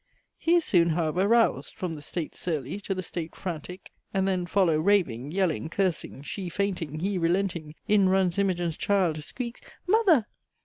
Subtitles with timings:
[0.39, 4.47] He is soon however roused from the state surly to the state frantick, and then
[4.47, 10.25] follow raving, yelling, cursing, she fainting, he relenting, in runs Imogine's child, squeaks "mother!"